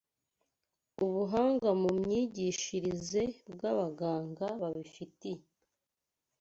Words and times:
Ubuhanga 1.05 1.69
mu 1.81 1.89
myigishirize 2.01 3.21
bw’abaganga 3.53 4.45
babifitiye 4.61 5.41